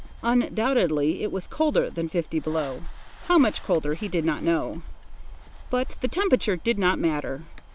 Undoubtedly 0.23 1.21
it 1.21 1.31
was 1.31 1.45
colder 1.45 1.87
than 1.87 2.09
fifty 2.09 2.39
below—how 2.39 3.37
much 3.37 3.63
colder 3.63 3.93
he 3.93 4.07
did 4.07 4.25
not 4.25 4.41
know. 4.41 4.81
But 5.69 5.95
the 6.01 6.07
temperature 6.07 6.55
did 6.55 6.79
not 6.79 6.97
matter. 6.97 7.43